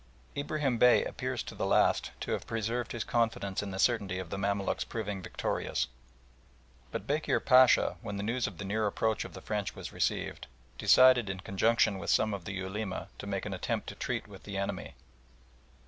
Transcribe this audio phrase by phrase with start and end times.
[0.35, 4.31] Ibrahim Bey appears to the last to have preserved his confidence in the certainty of
[4.31, 5.89] the Mamaluks proving victorious,
[6.91, 10.47] but Bekir Pacha, when the news of the near approach of the French was received,
[10.79, 14.41] decided in conjunction with some of the Ulema to make an attempt to treat with
[14.41, 14.95] the enemy.